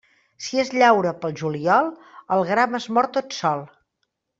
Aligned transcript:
Si 0.45 0.61
es 0.63 0.71
llaura 0.83 1.11
pel 1.27 1.35
juliol, 1.43 1.91
el 2.39 2.45
gram 2.55 2.77
es 2.83 2.91
mor 2.99 3.13
tot 3.21 3.41
sol. 3.45 3.67